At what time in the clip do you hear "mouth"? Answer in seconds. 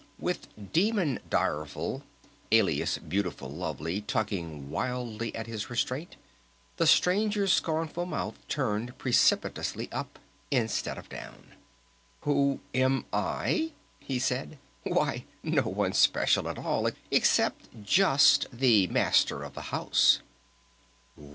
8.07-8.33